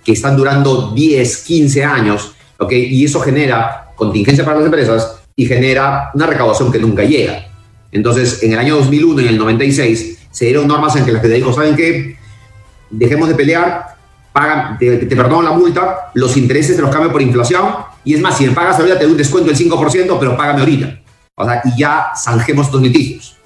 que 0.04 0.12
están 0.12 0.36
durando 0.36 0.92
10, 0.92 1.36
15 1.38 1.84
años, 1.84 2.32
¿okay? 2.58 2.84
y 2.84 3.04
eso 3.04 3.20
genera 3.20 3.92
contingencia 3.96 4.44
para 4.44 4.58
las 4.58 4.66
empresas 4.66 5.16
y 5.34 5.46
genera 5.46 6.10
una 6.14 6.26
recaudación 6.26 6.70
que 6.70 6.78
nunca 6.78 7.02
llega. 7.02 7.48
Entonces, 7.90 8.42
en 8.42 8.52
el 8.52 8.58
año 8.58 8.76
2001 8.76 9.20
y 9.22 9.24
en 9.24 9.30
el 9.30 9.38
96 9.38 10.18
se 10.30 10.44
dieron 10.44 10.68
normas 10.68 10.94
en 10.96 11.04
que 11.04 11.18
que 11.18 11.28
dijo, 11.28 11.52
¿saben 11.52 11.74
qué? 11.74 12.16
Dejemos 12.90 13.28
de 13.28 13.34
pelear, 13.34 13.95
pagan, 14.36 14.76
te, 14.76 14.98
te 14.98 15.16
perdono 15.16 15.40
la 15.40 15.52
multa, 15.52 16.10
los 16.12 16.36
intereses 16.36 16.76
te 16.76 16.82
los 16.82 16.90
cambio 16.90 17.10
por 17.10 17.22
inflación, 17.22 17.68
y 18.04 18.12
es 18.12 18.20
más, 18.20 18.36
si 18.36 18.46
me 18.46 18.52
pagas 18.52 18.78
ahorita 18.78 18.98
te 18.98 19.04
doy 19.04 19.12
un 19.12 19.16
descuento 19.16 19.50
del 19.50 19.58
5%, 19.58 20.16
pero 20.20 20.36
págame 20.36 20.60
ahorita. 20.60 21.00
O 21.34 21.44
sea, 21.46 21.62
y 21.64 21.78
ya 21.78 22.12
zanjemos 22.14 22.66
estos 22.66 22.82
litigios. 22.82 23.38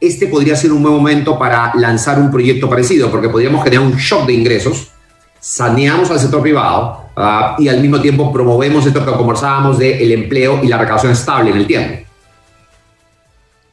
Este 0.00 0.28
podría 0.28 0.54
ser 0.54 0.70
un 0.72 0.80
buen 0.80 0.94
momento 0.94 1.36
para 1.36 1.72
lanzar 1.74 2.20
un 2.20 2.30
proyecto 2.30 2.70
parecido, 2.70 3.10
porque 3.10 3.28
podríamos 3.28 3.64
generar 3.64 3.84
un 3.84 3.96
shock 3.96 4.26
de 4.26 4.34
ingresos, 4.34 4.92
saneamos 5.40 6.08
al 6.12 6.20
sector 6.20 6.40
privado 6.40 7.06
ah, 7.16 7.56
y 7.58 7.66
al 7.66 7.80
mismo 7.80 8.00
tiempo 8.00 8.32
promovemos 8.32 8.86
esto 8.86 9.04
que 9.04 9.10
conversábamos 9.10 9.76
de 9.78 10.04
el 10.04 10.12
empleo 10.12 10.60
y 10.62 10.68
la 10.68 10.78
recaudación 10.78 11.12
estable 11.12 11.50
en 11.50 11.56
el 11.56 11.66
tiempo. 11.66 12.08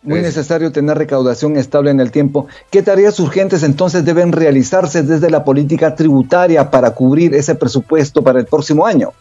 Muy 0.09 0.21
necesario 0.21 0.71
tener 0.71 0.97
recaudación 0.97 1.55
estable 1.55 1.91
en 1.91 1.99
el 1.99 2.11
tiempo. 2.11 2.47
¿Qué 2.71 2.81
tareas 2.81 3.19
urgentes 3.19 3.61
entonces 3.63 4.03
deben 4.03 4.31
realizarse 4.31 5.03
desde 5.03 5.29
la 5.29 5.43
política 5.43 5.95
tributaria 5.95 6.71
para 6.71 6.91
cubrir 6.91 7.35
ese 7.35 7.53
presupuesto 7.55 8.23
para 8.23 8.39
el 8.39 8.45
próximo 8.45 8.85
año? 8.85 9.13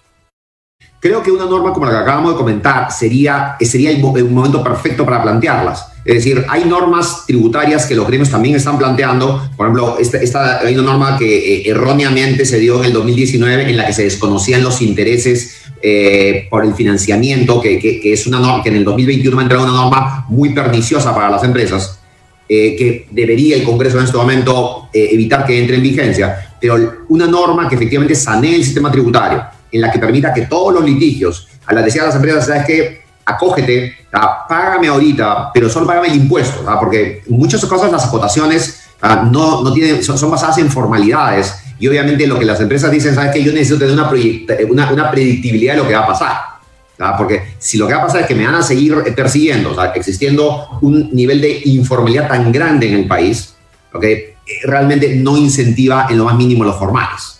Creo 1.00 1.22
que 1.22 1.30
una 1.30 1.44
norma 1.44 1.72
como 1.72 1.86
la 1.86 1.92
que 1.92 1.98
acabamos 1.98 2.32
de 2.32 2.36
comentar 2.38 2.90
sería, 2.90 3.56
sería 3.60 3.92
un 3.92 4.34
momento 4.34 4.64
perfecto 4.64 5.04
para 5.04 5.22
plantearlas. 5.22 5.92
Es 6.04 6.14
decir, 6.14 6.44
hay 6.48 6.64
normas 6.64 7.24
tributarias 7.24 7.86
que 7.86 7.94
los 7.94 8.06
gremios 8.08 8.30
también 8.30 8.56
están 8.56 8.78
planteando. 8.78 9.48
Por 9.56 9.66
ejemplo, 9.66 9.96
esta, 10.00 10.58
hay 10.58 10.74
una 10.74 10.90
norma 10.90 11.16
que 11.16 11.56
eh, 11.56 11.70
erróneamente 11.70 12.44
se 12.44 12.58
dio 12.58 12.80
en 12.80 12.86
el 12.86 12.92
2019 12.94 13.70
en 13.70 13.76
la 13.76 13.86
que 13.86 13.92
se 13.92 14.04
desconocían 14.04 14.64
los 14.64 14.82
intereses 14.82 15.60
eh, 15.80 16.48
por 16.50 16.64
el 16.64 16.74
financiamiento, 16.74 17.60
que, 17.60 17.78
que, 17.78 18.12
es 18.12 18.26
una 18.26 18.40
norma 18.40 18.64
que 18.64 18.70
en 18.70 18.76
el 18.76 18.84
2021 18.84 19.36
va 19.36 19.42
a 19.42 19.44
entrar 19.44 19.60
una 19.60 19.72
norma 19.72 20.26
muy 20.28 20.52
perniciosa 20.52 21.14
para 21.14 21.30
las 21.30 21.44
empresas, 21.44 22.00
eh, 22.48 22.74
que 22.74 23.06
debería 23.12 23.54
el 23.54 23.62
Congreso 23.62 23.98
en 23.98 24.04
este 24.04 24.16
momento 24.16 24.88
evitar 24.92 25.46
que 25.46 25.60
entre 25.60 25.76
en 25.76 25.82
vigencia, 25.82 26.56
pero 26.60 27.04
una 27.10 27.28
norma 27.28 27.68
que 27.68 27.76
efectivamente 27.76 28.16
sanee 28.16 28.56
el 28.56 28.64
sistema 28.64 28.90
tributario 28.90 29.57
en 29.70 29.80
la 29.80 29.90
que 29.90 29.98
permita 29.98 30.32
que 30.32 30.42
todos 30.42 30.74
los 30.74 30.84
litigios, 30.84 31.48
a 31.66 31.74
las 31.74 31.84
decir 31.84 32.00
a 32.00 32.06
las 32.06 32.14
empresas, 32.14 32.46
¿sabes 32.46 32.64
qué? 32.66 33.02
Acógete, 33.24 33.94
págame 34.48 34.88
ahorita, 34.88 35.50
pero 35.52 35.68
solo 35.68 35.86
págame 35.86 36.08
el 36.08 36.16
impuesto, 36.16 36.64
porque 36.80 37.22
muchas 37.28 37.64
cosas 37.66 37.92
las 37.92 38.06
acotaciones 38.06 38.80
no, 39.30 39.62
no 39.62 39.72
tienen, 39.72 40.02
son, 40.02 40.30
basadas 40.30 40.58
en 40.58 40.70
formalidades 40.70 41.54
y 41.78 41.86
obviamente 41.86 42.26
lo 42.26 42.38
que 42.38 42.44
las 42.44 42.60
empresas 42.60 42.90
dicen, 42.90 43.14
¿sabes 43.14 43.32
qué? 43.32 43.42
Yo 43.42 43.52
necesito 43.52 43.78
tener 43.78 43.94
una, 43.94 45.10
predictibilidad 45.10 45.74
de 45.74 45.78
lo 45.78 45.86
que 45.86 45.94
va 45.94 46.00
a 46.00 46.06
pasar. 46.06 46.36
Porque 47.16 47.54
si 47.58 47.78
lo 47.78 47.86
que 47.86 47.94
va 47.94 48.00
a 48.00 48.06
pasar 48.06 48.22
es 48.22 48.26
que 48.26 48.34
me 48.34 48.44
van 48.44 48.56
a 48.56 48.62
seguir 48.62 48.96
persiguiendo, 49.14 49.70
o 49.70 49.74
sea, 49.74 49.92
existiendo 49.92 50.78
un 50.80 51.10
nivel 51.12 51.40
de 51.40 51.60
informalidad 51.66 52.26
tan 52.26 52.50
grande 52.50 52.88
en 52.88 52.94
el 52.94 53.06
país, 53.06 53.54
¿okay? 53.92 54.34
realmente 54.64 55.14
no 55.14 55.36
incentiva 55.36 56.06
en 56.10 56.18
lo 56.18 56.24
más 56.24 56.34
mínimo 56.34 56.64
los 56.64 56.76
formales. 56.76 57.37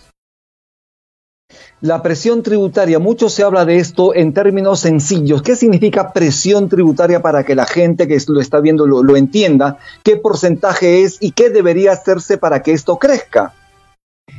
La 1.81 2.03
presión 2.03 2.43
tributaria, 2.43 2.99
mucho 2.99 3.29
se 3.29 3.41
habla 3.41 3.63
de 3.63 3.77
esto 3.77 4.13
en 4.13 4.33
términos 4.33 4.81
sencillos. 4.81 5.41
¿Qué 5.41 5.55
significa 5.55 6.11
presión 6.11 6.67
tributaria 6.67 7.21
para 7.21 7.45
que 7.45 7.55
la 7.55 7.65
gente 7.65 8.05
que 8.05 8.17
lo 8.27 8.41
está 8.41 8.59
viendo 8.59 8.85
lo, 8.85 9.15
entienda? 9.15 9.77
¿Qué 10.03 10.17
porcentaje 10.17 11.03
es 11.03 11.15
y 11.21 11.31
qué 11.31 11.49
debería 11.49 11.93
hacerse 11.93 12.37
para 12.37 12.61
que 12.61 12.73
esto 12.73 12.97
crezca? 12.97 13.53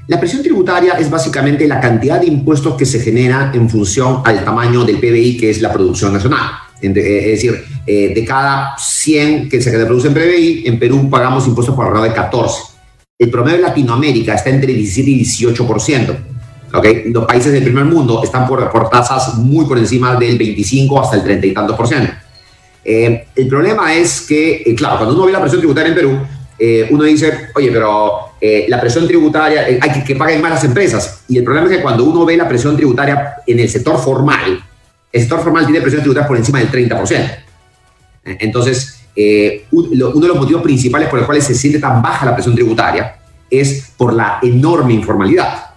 La 0.06 0.20
presión 0.20 0.42
tributaria 0.42 0.92
es 0.98 1.08
básicamente 1.08 1.66
la 1.66 1.80
cantidad 1.80 2.20
de 2.20 2.26
impuestos 2.26 2.74
que 2.74 2.84
se 2.84 3.00
genera 3.00 3.50
en 3.54 3.70
función 3.70 4.20
al 4.26 4.44
tamaño 4.44 4.84
del 4.84 4.98
PBI, 4.98 5.38
que 5.38 5.48
es 5.48 5.62
la 5.62 5.72
producción 5.72 6.12
nacional. 6.12 6.50
Eh, 6.82 6.88
es 6.88 7.42
decir, 7.42 7.64
eh, 7.86 8.12
de 8.14 8.24
cada 8.26 8.74
100 8.76 9.48
que 9.48 9.62
se 9.62 9.70
produce 9.86 10.08
en 10.08 10.14
PBI, 10.14 10.64
en 10.66 10.78
Perú 10.78 11.08
pagamos 11.08 11.46
impuestos 11.46 11.74
por 11.74 11.86
alrededor 11.86 12.10
de 12.10 12.14
14. 12.14 12.62
El 13.18 13.30
promedio 13.30 13.56
de 13.56 13.62
Latinoamérica 13.62 14.34
está 14.34 14.50
entre 14.50 14.74
17 14.74 15.10
y 15.10 15.24
18%. 15.24 16.29
¿Okay? 16.72 17.10
Los 17.12 17.24
países 17.26 17.52
del 17.52 17.62
primer 17.62 17.84
mundo 17.84 18.22
están 18.22 18.46
por, 18.46 18.70
por 18.70 18.88
tasas 18.88 19.34
muy 19.34 19.64
por 19.66 19.78
encima 19.78 20.16
del 20.16 20.38
25 20.38 21.00
hasta 21.00 21.16
el 21.16 21.22
30 21.22 21.46
y 21.46 21.54
tantos 21.54 21.76
por 21.76 21.86
ciento. 21.86 22.12
Eh, 22.84 23.26
el 23.36 23.48
problema 23.48 23.94
es 23.94 24.22
que, 24.22 24.62
eh, 24.64 24.74
claro, 24.74 24.98
cuando 24.98 25.14
uno 25.14 25.26
ve 25.26 25.32
la 25.32 25.40
presión 25.40 25.60
tributaria 25.60 25.88
en 25.90 25.94
Perú, 25.94 26.18
eh, 26.58 26.88
uno 26.90 27.04
dice, 27.04 27.48
oye, 27.54 27.70
pero 27.72 28.30
la 28.68 28.80
presión 28.80 29.06
tributaria, 29.06 29.66
hay 29.80 29.92
que, 29.92 30.02
que 30.04 30.16
paguen 30.16 30.40
más 30.40 30.50
las 30.52 30.64
empresas. 30.64 31.24
Y 31.28 31.36
el 31.36 31.44
problema 31.44 31.66
es 31.68 31.76
que 31.76 31.82
cuando 31.82 32.04
uno 32.04 32.24
ve 32.24 32.38
la 32.38 32.48
presión 32.48 32.74
tributaria 32.74 33.34
en 33.46 33.60
el 33.60 33.68
sector 33.68 33.98
formal, 33.98 34.64
el 35.12 35.20
sector 35.20 35.42
formal 35.42 35.66
tiene 35.66 35.80
presión 35.82 36.00
tributaria 36.00 36.26
por 36.26 36.38
encima 36.38 36.58
del 36.58 36.70
30%. 36.70 37.38
Entonces, 38.24 39.00
uno 39.70 40.20
de 40.20 40.28
los 40.28 40.36
motivos 40.36 40.62
principales 40.62 41.08
por 41.08 41.18
los 41.18 41.26
cuales 41.26 41.44
se 41.44 41.54
siente 41.54 41.78
tan 41.78 42.00
baja 42.00 42.24
la 42.24 42.34
presión 42.34 42.54
tributaria 42.54 43.16
es 43.50 43.92
por 43.96 44.14
la 44.14 44.38
enorme 44.42 44.94
informalidad. 44.94 45.69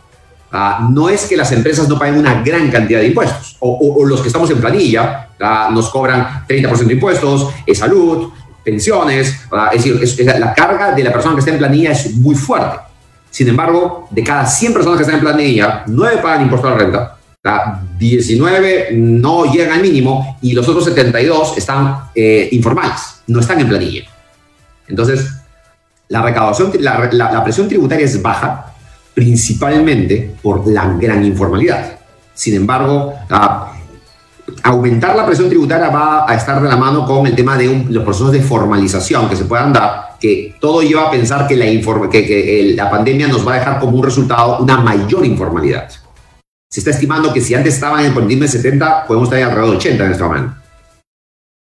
Ah, 0.56 0.88
no 0.88 1.10
es 1.10 1.26
que 1.26 1.36
las 1.36 1.52
empresas 1.52 1.90
no 1.90 1.98
paguen 1.98 2.20
una 2.20 2.44
gran 2.44 2.70
cantidad 2.70 3.00
de 3.00 3.08
impuestos, 3.08 3.58
o, 3.60 4.06
los 4.06 4.22
que 4.22 4.28
estamos 4.28 4.48
en 4.52 4.62
planilla 4.62 5.30
ah, 5.42 5.72
nos 5.74 5.90
cobran 5.90 6.46
30% 6.48 6.86
de 6.86 6.94
impuestos, 6.94 7.50
es 7.66 7.80
salud, 7.80 8.30
pensiones, 8.64 9.36
ah, 9.52 9.72
es 9.74 9.84
decir, 9.84 10.28
la 10.38 10.54
carga 10.54 10.92
de 10.92 11.04
la 11.04 11.12
persona 11.12 11.34
que 11.34 11.40
está 11.40 11.52
en 11.52 11.58
planilla 11.58 11.94
es 11.94 12.14
muy 12.18 12.36
fuerte. 12.36 12.78
Sin 13.32 13.48
embargo, 13.48 14.08
de 14.12 14.24
cada 14.24 14.46
100 14.46 14.74
personas 14.74 14.98
que 14.98 15.02
están 15.02 15.16
en 15.16 15.22
planilla, 15.22 15.86
9 15.88 16.20
pagan 16.22 16.44
impuesto 16.44 16.68
a 16.68 16.72
la 16.72 16.78
renta, 16.78 17.18
19 17.98 18.90
no 18.94 19.52
llegan 19.52 19.72
al 19.72 19.82
mínimo 19.82 20.38
y 20.40 20.54
los 20.54 20.68
otros 20.68 20.86
72 20.86 21.58
están 21.58 22.10
eh, 22.14 22.50
informales, 22.52 23.24
no 23.26 23.40
están 23.40 23.60
en 23.60 23.70
planilla. 23.70 24.04
Entonces, 24.88 25.32
la 26.10 26.22
recaudación, 26.22 26.72
la 26.80 27.44
presión 27.44 27.68
tributaria 27.68 28.06
es 28.06 28.22
baja, 28.22 28.73
principalmente 29.14 30.36
por 30.42 30.68
la 30.68 30.88
gran 31.00 31.24
informalidad. 31.24 32.00
Sin 32.34 32.56
embargo, 32.56 33.14
aumentar 34.64 35.16
la 35.16 35.26
presión 35.26 35.50
tributaria 35.50 35.90
va 35.90 36.30
a 36.30 36.36
estar 36.36 36.62
de 36.62 36.68
la 36.68 36.78
mano 36.78 37.06
con 37.06 37.28
el 37.28 37.36
tema 37.36 37.58
de 37.58 37.86
los 37.90 38.04
procesos 38.04 38.32
de 38.32 38.42
formalización 38.42 39.30
que 39.30 39.36
se 39.36 39.46
puedan 39.46 39.72
dar, 39.72 40.18
que 40.20 40.56
todo 40.60 40.82
lleva 40.82 41.08
a 41.08 41.12
pensar 41.12 41.48
que 41.48 41.56
la, 41.56 41.66
que, 42.10 42.74
la 42.76 42.90
pandemia 42.90 43.28
nos 43.28 43.48
va 43.48 43.54
a 43.54 43.60
dejar 43.60 43.80
como 43.80 43.98
un 43.98 44.04
resultado 44.04 44.60
una 44.60 44.78
mayor 44.78 45.26
informalidad. 45.26 45.90
Se 46.70 46.80
está 46.80 46.90
estimando 46.90 47.32
que 47.32 47.42
si 47.42 47.54
antes 47.54 47.76
estaban 47.76 48.04
en 48.04 48.18
el 48.18 48.40
de 48.40 48.48
70, 48.48 49.06
podemos 49.06 49.28
estar 49.28 49.44
alrededor 49.44 49.72
de 49.72 49.78
80 49.78 50.06
en 50.06 50.12
este 50.12 50.24
momento. 50.24 50.63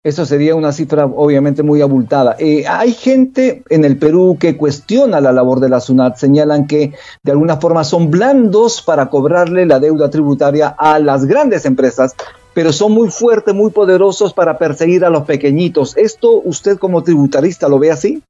Eso 0.05 0.27
sería 0.27 0.57
una 0.57 0.73
cifra 0.73 1.07
obviamente 1.07 1.63
muy 1.63 1.81
abultada. 1.81 2.35
Eh, 2.41 2.65
hay 2.67 2.93
gente 2.93 3.63
en 3.69 3.85
el 3.85 3.97
Perú 3.99 4.37
que 4.39 4.57
cuestiona 4.57 5.21
la 5.21 5.31
labor 5.31 5.61
de 5.61 5.69
la 5.69 5.79
SUNAT, 5.79 6.17
señalan 6.17 6.67
que 6.67 6.93
de 7.23 7.31
alguna 7.31 7.59
forma 7.59 7.85
son 7.85 8.11
blandos 8.11 8.83
para 8.83 9.09
cobrarle 9.09 9.65
la 9.65 9.79
deuda 9.79 10.11
tributaria 10.11 10.75
a 10.77 10.99
las 10.99 11.25
grandes 11.25 11.67
empresas, 11.67 12.17
pero 12.53 12.73
son 12.73 12.91
muy 12.91 13.11
fuertes, 13.11 13.55
muy 13.55 13.71
poderosos 13.71 14.35
para 14.35 14.59
perseguir 14.59 15.05
a 15.05 15.11
los 15.11 15.23
pequeñitos. 15.23 15.97
¿Esto 15.97 16.41
usted 16.45 16.79
como 16.79 17.05
tributarista 17.05 17.69
lo 17.69 17.79
ve 17.79 17.93
así? 17.93 18.21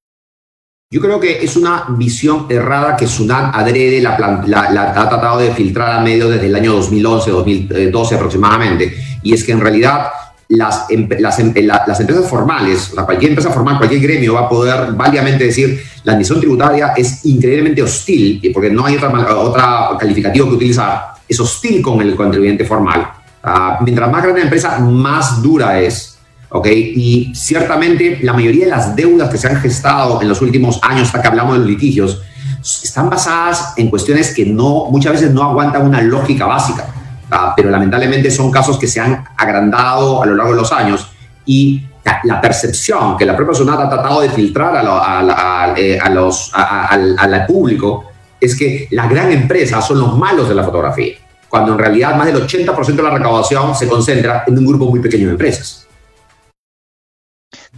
Yo 0.90 1.00
creo 1.00 1.18
que 1.18 1.42
es 1.42 1.56
una 1.56 1.86
visión 1.96 2.48
errada 2.50 2.98
que 2.98 3.06
SUNAT 3.06 3.56
adrede 3.56 4.02
la, 4.02 4.14
ha 4.14 5.08
tratado 5.08 5.38
de 5.38 5.52
filtrar 5.52 5.98
a 5.98 6.02
medio 6.02 6.28
desde 6.28 6.48
el 6.48 6.54
año 6.54 6.74
2011, 6.74 7.30
2012 7.30 8.14
aproximadamente. 8.14 8.94
Y 9.22 9.32
es 9.32 9.42
que 9.42 9.52
en 9.52 9.60
realidad 9.62 10.08
las, 10.56 10.86
las, 10.88 11.38
las, 11.86 12.00
empresas 12.00 12.28
formales, 12.28 12.90
o 12.92 12.94
sea, 12.94 13.04
cualquier 13.04 13.30
empresa 13.30 13.50
formal, 13.50 13.78
cualquier 13.78 14.00
gremio 14.00 14.34
va 14.34 14.40
a 14.40 14.48
poder 14.48 14.92
válidamente 14.92 15.44
decir 15.44 15.82
la 16.04 16.12
admisión 16.12 16.40
tributaria 16.40 16.92
es 16.96 17.24
increíblemente 17.24 17.82
hostil, 17.82 18.40
porque 18.52 18.70
no 18.70 18.84
hay 18.84 18.96
otra, 18.96 19.38
otra 19.38 19.88
calificativo 19.98 20.48
que 20.48 20.54
utilizar, 20.54 21.14
es 21.28 21.38
hostil 21.38 21.80
con 21.80 22.00
el 22.00 22.14
contribuyente 22.14 22.64
formal. 22.64 23.08
Ah, 23.42 23.78
mientras 23.82 24.10
más 24.10 24.22
grande 24.22 24.40
la 24.40 24.46
empresa, 24.46 24.78
más 24.78 25.42
dura 25.42 25.80
es. 25.80 26.18
¿ok? 26.50 26.66
Y 26.66 27.32
ciertamente 27.34 28.18
la 28.22 28.32
mayoría 28.32 28.66
de 28.66 28.70
las 28.70 28.94
deudas 28.94 29.30
que 29.30 29.38
se 29.38 29.48
han 29.48 29.56
gestado 29.56 30.20
en 30.20 30.28
los 30.28 30.42
últimos 30.42 30.78
años, 30.82 31.06
hasta 31.06 31.22
que 31.22 31.28
hablamos 31.28 31.54
de 31.54 31.60
los 31.60 31.68
litigios, 31.68 32.20
están 32.60 33.08
basadas 33.08 33.74
en 33.76 33.88
cuestiones 33.88 34.34
que 34.34 34.44
no, 34.44 34.86
muchas 34.90 35.12
veces 35.12 35.32
no 35.32 35.42
aguantan 35.42 35.86
una 35.86 36.02
lógica 36.02 36.46
básica. 36.46 36.86
Ah, 37.34 37.54
pero 37.56 37.70
lamentablemente 37.70 38.30
son 38.30 38.50
casos 38.50 38.78
que 38.78 38.86
se 38.86 39.00
han 39.00 39.24
agrandado 39.38 40.22
a 40.22 40.26
lo 40.26 40.34
largo 40.34 40.52
de 40.52 40.58
los 40.58 40.70
años 40.70 41.08
y 41.46 41.82
la, 42.24 42.40
percepción 42.42 43.16
que 43.16 43.24
la 43.24 43.34
propia 43.34 43.54
SUNAT 43.54 43.80
ha 43.80 43.88
tratado 43.88 44.20
de 44.20 44.28
filtrar 44.28 44.76
a, 44.76 45.72
eh, 45.74 45.98
los, 46.10 46.50
al 46.54 47.46
público 47.46 48.04
es 48.38 48.54
que 48.54 48.86
las 48.90 49.08
gran 49.08 49.32
empresas 49.32 49.86
son 49.86 50.00
los 50.00 50.18
malos 50.18 50.46
de 50.46 50.54
la 50.54 50.62
fotografía, 50.62 51.14
cuando 51.48 51.72
en 51.72 51.78
realidad 51.78 52.16
más 52.16 52.26
del 52.26 52.46
80% 52.46 52.96
de 52.96 53.02
la 53.02 53.10
recaudación 53.10 53.74
se 53.74 53.88
concentra 53.88 54.44
en 54.46 54.58
un 54.58 54.66
grupo 54.66 54.84
muy 54.90 55.00
pequeño 55.00 55.28
de 55.28 55.32
empresas. 55.32 55.86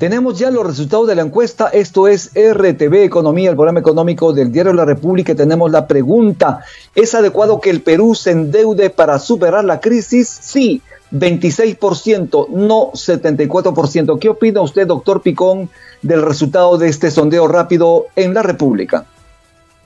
Tenemos 0.04 0.38
ya 0.38 0.50
los 0.50 0.66
resultados 0.66 1.08
de 1.08 1.14
la 1.14 1.23
encuesta. 1.23 1.68
Esto 1.68 2.08
es 2.08 2.30
RTV 2.34 3.04
Economía, 3.04 3.49
el 3.49 3.56
programa 3.56 3.80
económico 3.80 4.34
del 4.34 4.52
Diario 4.52 4.73
de 4.73 4.76
la 4.76 4.84
República. 4.84 5.34
Tenemos 5.34 5.70
la 5.70 5.87
pregunta. 5.87 6.61
¿Es 6.94 7.14
adecuado 7.14 7.58
que 7.58 7.70
el 7.70 7.80
Perú 7.80 8.14
se 8.14 8.32
endeude 8.32 8.90
para 8.90 9.18
superar 9.18 9.64
la 9.64 9.80
crisis? 9.80 10.28
Sí, 10.28 10.82
26%, 11.11 12.50
no 12.50 12.92
74%. 12.92 14.18
¿Qué 14.18 14.28
opina 14.28 14.61
usted, 14.61 14.87
doctor 14.87 15.23
Picón, 15.23 15.70
del 16.02 16.20
resultado 16.20 16.76
de 16.76 16.88
este 16.88 17.11
sondeo 17.11 17.49
rápido 17.49 18.04
en 18.14 18.34
la 18.34 18.42
República? 18.42 19.06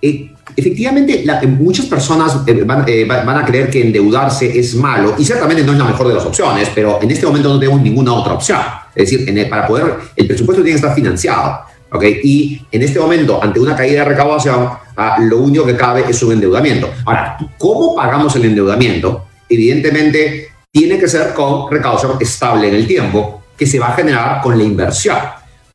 Eh, 0.01 0.31
efectivamente, 0.57 1.25
muchas 1.47 1.87
personas 1.87 2.37
eh, 2.47 2.65
eh, 2.87 3.05
van, 3.05 3.29
a 3.29 3.45
creer 3.45 3.69
que 3.69 3.83
endeudarse 3.83 4.59
es 4.59 4.75
malo 4.75 5.15
y 5.19 5.25
ciertamente 5.25 5.65
no 5.65 5.73
es 5.73 5.79
la 5.79 5.85
mejor 5.85 6.09
de 6.09 6.15
las 6.15 6.25
opciones, 6.25 6.71
pero 6.75 7.01
en 7.03 7.11
este 7.11 7.27
momento 7.27 7.49
no 7.49 7.59
tenemos 7.59 7.83
ninguna 7.83 8.13
otra 8.13 8.35
opción. 8.35 8.61
Es 8.95 9.11
decir, 9.11 9.49
para 9.49 9.67
poder, 9.67 9.95
el 10.17 10.27
presupuesto 10.27 10.63
tiene 10.63 10.79
que 10.79 10.87
estar 10.87 10.95
financiado. 10.95 11.61
¿okay? 11.93 12.21
Y 12.23 12.61
en 12.71 12.83
este 12.83 12.99
momento, 12.99 13.43
ante 13.43 13.61
una 13.61 13.77
caída 13.77 14.01
de 14.01 14.11
recaudación, 14.11 14.69
ah, 14.97 15.17
lo 15.21 15.39
único 15.39 15.65
que 15.65 15.77
cabe 15.77 16.05
es 16.09 16.23
un 16.23 16.33
endeudamiento. 16.33 16.91
Ahora, 17.05 17.37
¿cómo 17.59 17.95
pagamos 17.95 18.35
el 18.37 18.45
endeudamiento? 18.45 19.27
Evidentemente, 19.49 20.49
tiene 20.71 20.99
que 20.99 21.09
ser 21.09 21.33
con 21.33 21.71
recaudación 21.71 22.13
estable 22.21 22.69
en 22.69 22.75
el 22.75 22.87
tiempo, 22.87 23.43
que 23.57 23.67
se 23.67 23.79
va 23.79 23.89
a 23.89 23.93
generar 23.93 24.41
con 24.43 24.57
la 24.57 24.65
inversión. 24.65 25.17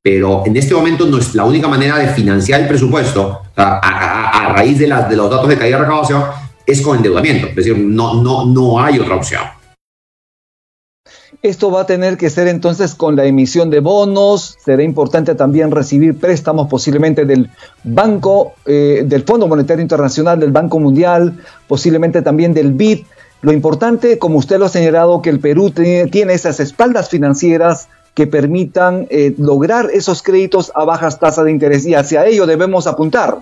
Pero 0.02 0.44
en 0.46 0.58
este 0.58 0.74
momento 0.74 1.06
no 1.06 1.18
es 1.18 1.34
la 1.34 1.46
única 1.46 1.68
manera 1.68 1.98
de 1.98 2.08
financiar 2.10 2.62
el 2.62 2.68
presupuesto 2.68 3.43
a, 3.56 4.54
raíz 4.56 4.80
de, 4.80 4.86
de 4.86 5.16
los 5.16 5.30
datos 5.30 5.48
de 5.48 5.58
caída 5.58 5.78
de 5.78 5.84
recaudación 5.84 6.24
es 6.66 6.82
con 6.82 6.98
endeudamiento. 6.98 7.48
Es 7.48 7.56
decir, 7.56 7.78
no, 7.78 8.22
no, 8.22 8.46
no 8.46 8.82
hay 8.82 9.00
otra 9.00 9.16
opción. 9.16 9.42
Esto 11.44 11.72
va 11.72 11.82
a 11.82 11.86
tener 11.86 12.18
que 12.18 12.30
ser 12.30 12.48
entonces 12.48 12.96
con 12.96 13.18
la 13.18 13.26
emisión 13.26 13.70
de 13.70 13.82
bonos. 13.82 14.56
Será 14.64 14.82
importante 14.82 15.36
también 15.36 15.72
recibir 15.72 16.18
préstamos 16.18 16.70
posiblemente 16.70 17.26
del 17.26 17.50
Banco, 17.84 18.54
eh, 18.66 19.04
del 19.06 19.24
Fondo 19.24 19.48
Monetario 19.48 19.82
Internacional, 19.82 20.40
del 20.40 20.54
Banco 20.54 20.80
Mundial, 20.80 21.38
posiblemente 21.68 22.22
también 22.22 22.54
del 22.54 22.72
BID. 22.72 23.04
Lo 23.42 23.52
importante, 23.52 24.20
como 24.20 24.38
usted 24.38 24.58
lo 24.58 24.68
ha 24.68 24.70
señalado, 24.70 25.22
que 25.22 25.30
el 25.30 25.42
Perú 25.42 25.72
tiene, 25.72 26.34
esas 26.34 26.62
espaldas 26.62 27.10
financieras 27.10 27.90
que 28.14 28.28
permitan 28.28 29.08
eh, 29.10 29.34
lograr 29.38 29.90
esos 29.92 30.22
créditos 30.22 30.72
a 30.76 30.84
bajas 30.86 31.20
tasas 31.20 31.46
de 31.46 31.52
interés 31.52 31.86
y 31.86 31.96
hacia 31.96 32.26
ello 32.26 32.46
debemos 32.46 32.88
apuntar. 32.88 33.38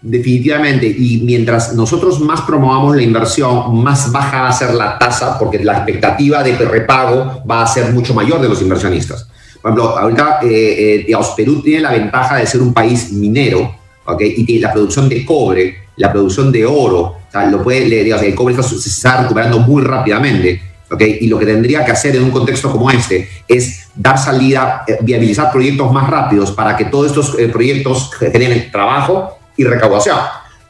Definitivamente, 0.00 0.86
y 0.86 1.22
mientras 1.24 1.74
nosotros 1.74 2.20
más 2.20 2.42
promovamos 2.42 2.94
la 2.94 3.02
inversión, 3.02 3.82
más 3.82 4.12
baja 4.12 4.42
va 4.42 4.48
a 4.48 4.52
ser 4.52 4.72
la 4.74 4.96
tasa, 4.96 5.36
porque 5.36 5.58
la 5.64 5.78
expectativa 5.78 6.44
de 6.44 6.56
repago 6.56 7.42
va 7.50 7.62
a 7.62 7.66
ser 7.66 7.92
mucho 7.92 8.14
mayor 8.14 8.40
de 8.40 8.48
los 8.48 8.62
inversionistas. 8.62 9.28
Por 9.60 9.72
ejemplo, 9.72 9.98
ahorita, 9.98 10.38
eh, 10.42 11.04
eh 11.08 11.16
Perú 11.36 11.60
tiene 11.62 11.80
la 11.80 11.90
ventaja 11.90 12.36
de 12.36 12.46
ser 12.46 12.62
un 12.62 12.72
país 12.72 13.12
minero, 13.12 13.74
¿okay? 14.06 14.34
y 14.36 14.44
tiene 14.44 14.60
la 14.62 14.72
producción 14.72 15.08
de 15.08 15.24
cobre, 15.26 15.88
la 15.96 16.12
producción 16.12 16.52
de 16.52 16.64
oro, 16.64 17.16
lo 17.50 17.62
puede, 17.62 18.04
digamos, 18.04 18.24
el 18.24 18.34
cobre 18.36 18.62
se 18.62 18.88
está 18.88 19.22
recuperando 19.22 19.58
muy 19.58 19.82
rápidamente. 19.82 20.62
¿Okay? 20.90 21.18
Y 21.20 21.28
lo 21.28 21.38
que 21.38 21.46
tendría 21.46 21.84
que 21.84 21.92
hacer 21.92 22.16
en 22.16 22.24
un 22.24 22.30
contexto 22.30 22.70
como 22.70 22.90
este 22.90 23.28
es 23.46 23.88
dar 23.94 24.18
salida, 24.18 24.84
eh, 24.86 24.98
viabilizar 25.00 25.50
proyectos 25.50 25.92
más 25.92 26.08
rápidos 26.08 26.52
para 26.52 26.76
que 26.76 26.86
todos 26.86 27.06
estos 27.06 27.38
eh, 27.38 27.48
proyectos 27.48 28.10
generen 28.14 28.70
trabajo 28.70 29.38
y 29.56 29.64
recaudación. 29.64 30.18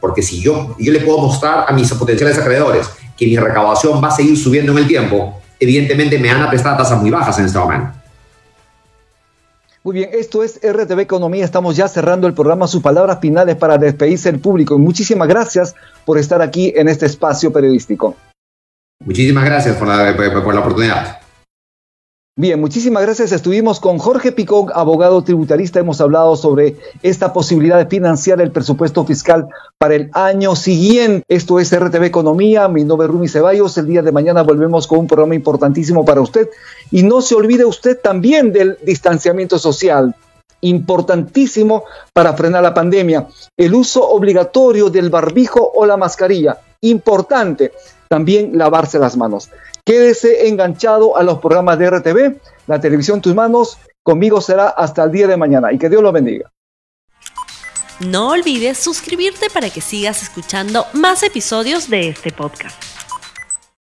Porque 0.00 0.22
si 0.22 0.40
yo, 0.40 0.76
yo 0.78 0.92
le 0.92 1.00
puedo 1.00 1.18
mostrar 1.18 1.64
a 1.68 1.72
mis 1.72 1.92
potenciales 1.92 2.38
acreedores 2.38 2.88
que 3.16 3.26
mi 3.26 3.37
recaudación 3.37 4.02
va 4.02 4.08
a 4.08 4.12
seguir 4.12 4.38
subiendo 4.38 4.72
en 4.72 4.78
el 4.78 4.87
tiempo, 4.87 5.40
evidentemente 5.58 6.18
me 6.18 6.32
van 6.32 6.42
a 6.42 6.50
prestar 6.50 6.76
tasas 6.76 7.00
muy 7.00 7.10
bajas 7.10 7.38
en 7.38 7.46
este 7.46 7.58
momento. 7.58 7.98
Muy 9.84 9.94
bien, 9.94 10.10
esto 10.12 10.42
es 10.42 10.60
RTV 10.62 11.00
Economía. 11.00 11.44
Estamos 11.44 11.76
ya 11.76 11.88
cerrando 11.88 12.26
el 12.26 12.34
programa. 12.34 12.66
Sus 12.66 12.82
palabras 12.82 13.20
finales 13.20 13.56
para 13.56 13.78
despedirse 13.78 14.30
del 14.30 14.40
público. 14.40 14.75
Y 14.75 14.78
muchísimas 14.78 15.28
gracias 15.28 15.75
por 16.04 16.19
estar 16.19 16.43
aquí 16.43 16.73
en 16.76 16.88
este 16.88 17.06
espacio 17.06 17.52
periodístico. 17.52 18.14
Muchísimas 19.04 19.45
gracias 19.45 19.76
por 19.76 19.89
la, 19.89 20.17
por 20.17 20.54
la 20.54 20.61
oportunidad. 20.61 21.19
Bien, 22.41 22.61
muchísimas 22.61 23.02
gracias. 23.02 23.32
Estuvimos 23.32 23.80
con 23.80 23.99
Jorge 23.99 24.30
Picón, 24.30 24.69
abogado 24.73 25.25
tributarista. 25.25 25.80
Hemos 25.80 26.00
hablado 26.00 26.37
sobre 26.37 26.76
esta 27.02 27.32
posibilidad 27.32 27.78
de 27.78 27.87
financiar 27.87 28.41
el 28.41 28.52
presupuesto 28.52 29.04
fiscal 29.04 29.49
para 29.76 29.97
el 29.97 30.11
año 30.13 30.54
siguiente. 30.54 31.25
Esto 31.26 31.58
es 31.58 31.76
RTV 31.76 32.04
Economía. 32.04 32.69
Mi 32.69 32.84
nombre 32.84 33.06
es 33.06 33.13
Rumi 33.13 33.26
Ceballos. 33.26 33.76
El 33.76 33.89
día 33.89 34.02
de 34.02 34.13
mañana 34.13 34.45
volvemos 34.45 34.87
con 34.87 35.00
un 35.00 35.08
programa 35.08 35.34
importantísimo 35.34 36.04
para 36.04 36.21
usted. 36.21 36.49
Y 36.93 37.02
no 37.02 37.23
se 37.23 37.34
olvide 37.34 37.65
usted 37.65 37.99
también 38.00 38.52
del 38.52 38.78
distanciamiento 38.84 39.58
social 39.58 40.15
importantísimo 40.61 41.84
para 42.13 42.34
frenar 42.34 42.63
la 42.63 42.75
pandemia. 42.75 43.26
El 43.56 43.75
uso 43.75 44.08
obligatorio 44.08 44.91
del 44.91 45.11
barbijo 45.11 45.73
o 45.75 45.87
la 45.87 45.97
mascarilla. 45.97 46.58
Importante. 46.82 47.73
También 48.08 48.56
lavarse 48.56 48.99
las 48.99 49.17
manos. 49.17 49.50
Quédese 49.84 50.49
enganchado 50.49 51.17
a 51.17 51.23
los 51.23 51.38
programas 51.38 51.78
de 51.78 51.91
RTV, 51.91 52.36
la 52.67 52.80
televisión 52.80 53.21
tus 53.21 53.34
manos. 53.34 53.78
Conmigo 54.02 54.41
será 54.41 54.69
hasta 54.69 55.04
el 55.04 55.12
día 55.12 55.26
de 55.26 55.36
mañana 55.36 55.73
y 55.73 55.78
que 55.78 55.88
Dios 55.88 56.02
lo 56.02 56.12
bendiga. 56.12 56.50
No 58.00 58.30
olvides 58.30 58.78
suscribirte 58.78 59.50
para 59.50 59.71
que 59.71 59.80
sigas 59.80 60.23
escuchando 60.23 60.86
más 60.93 61.23
episodios 61.23 61.91
de 61.91 62.08
este 62.08 62.30
podcast. 62.30 62.98